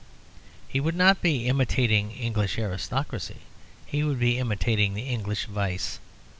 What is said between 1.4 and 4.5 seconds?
imitating English aristocracy; he would be